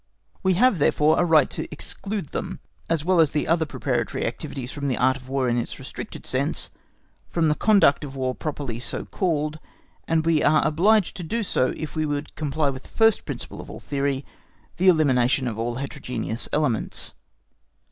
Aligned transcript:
We 0.41 0.55
have 0.55 0.79
therefore 0.79 1.19
a 1.19 1.25
right 1.25 1.47
to 1.51 1.71
exclude 1.71 2.29
them 2.29 2.59
as 2.89 3.05
well 3.05 3.19
as 3.21 3.33
the 3.33 3.47
other 3.47 3.67
preparatory 3.67 4.25
activities 4.25 4.71
from 4.71 4.87
the 4.87 4.97
Art 4.97 5.15
of 5.15 5.29
War 5.29 5.47
in 5.47 5.57
its 5.59 5.77
restricted 5.77 6.25
sense, 6.25 6.71
from 7.29 7.49
the 7.49 7.53
conduct 7.53 8.03
of 8.03 8.15
War 8.15 8.33
properly 8.33 8.79
so 8.79 9.05
called; 9.05 9.59
and 10.07 10.25
we 10.25 10.41
are 10.41 10.65
obliged 10.65 11.15
to 11.17 11.23
do 11.23 11.43
so 11.43 11.71
if 11.77 11.95
we 11.95 12.07
would 12.07 12.33
comply 12.35 12.71
with 12.71 12.81
the 12.81 12.89
first 12.89 13.25
principle 13.25 13.61
of 13.61 13.69
all 13.69 13.79
theory, 13.79 14.25
the 14.77 14.87
elimination 14.87 15.47
of 15.47 15.59
all 15.59 15.75
heterogeneous 15.75 16.49
elements. 16.51 17.13